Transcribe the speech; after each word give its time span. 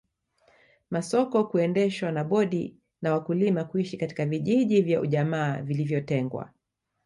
Masoko 0.91 1.39
kuendeshwa 1.43 2.11
na 2.11 2.23
bodi 2.23 2.77
na 3.01 3.13
wakulima 3.13 3.63
kuishi 3.63 3.97
katika 3.97 4.25
vijiji 4.25 4.81
vya 4.81 5.01
ujamaa 5.01 5.61
vilivyotengwa 5.61 6.51